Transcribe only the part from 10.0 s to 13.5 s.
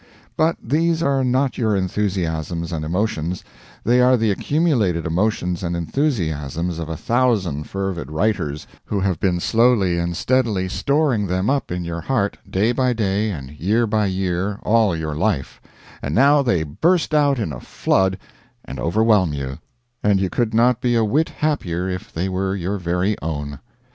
steadily storing them up in your heart day by day